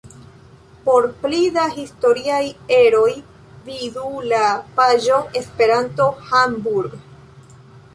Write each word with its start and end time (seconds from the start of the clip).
Por 0.87 1.05
pli 1.25 1.41
da 1.57 1.65
historiaj 1.75 2.41
eroj 2.79 3.13
vidu 3.69 4.09
la 4.35 4.43
paĝon 4.81 5.33
Esperanto-Hamburg. 5.45 7.03